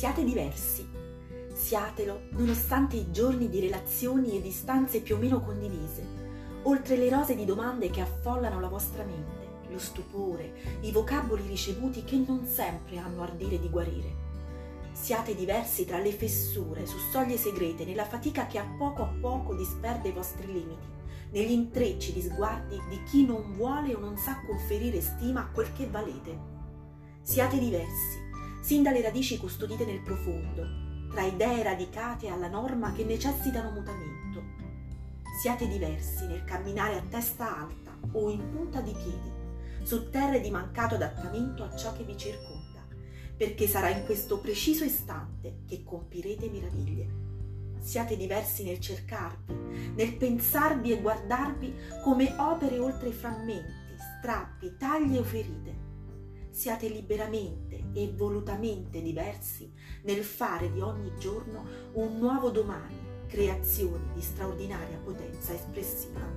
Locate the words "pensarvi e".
50.14-51.00